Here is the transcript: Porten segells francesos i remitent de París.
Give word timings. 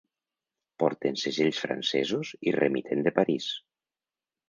Porten 0.83 1.19
segells 1.25 1.61
francesos 1.67 2.35
i 2.53 2.57
remitent 2.59 3.09
de 3.11 3.17
París. 3.23 3.55